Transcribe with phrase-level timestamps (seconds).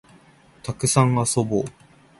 [0.63, 1.65] たくさん遊ぼう